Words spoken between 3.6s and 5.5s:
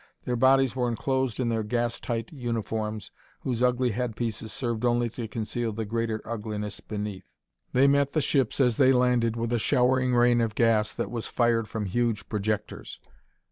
ugly head pieces served only to